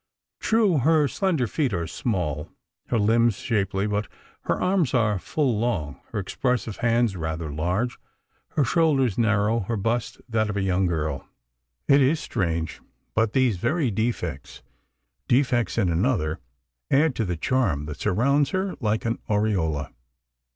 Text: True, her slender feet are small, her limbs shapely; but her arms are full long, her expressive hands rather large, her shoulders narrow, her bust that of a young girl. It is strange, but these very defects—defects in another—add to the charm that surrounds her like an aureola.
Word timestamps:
True, 0.39 0.79
her 0.79 1.07
slender 1.07 1.45
feet 1.45 1.73
are 1.75 1.85
small, 1.85 2.49
her 2.87 2.97
limbs 2.97 3.35
shapely; 3.35 3.85
but 3.85 4.07
her 4.45 4.59
arms 4.59 4.95
are 4.95 5.19
full 5.19 5.59
long, 5.59 6.01
her 6.11 6.17
expressive 6.17 6.77
hands 6.77 7.15
rather 7.15 7.51
large, 7.53 7.99
her 8.53 8.63
shoulders 8.65 9.19
narrow, 9.19 9.59
her 9.59 9.77
bust 9.77 10.19
that 10.27 10.49
of 10.49 10.57
a 10.57 10.63
young 10.63 10.87
girl. 10.87 11.27
It 11.87 12.01
is 12.01 12.19
strange, 12.19 12.81
but 13.13 13.33
these 13.33 13.57
very 13.57 13.91
defects—defects 13.91 15.77
in 15.77 15.89
another—add 15.91 17.13
to 17.13 17.23
the 17.23 17.37
charm 17.37 17.85
that 17.85 17.99
surrounds 17.99 18.49
her 18.49 18.73
like 18.79 19.05
an 19.05 19.19
aureola. 19.29 19.93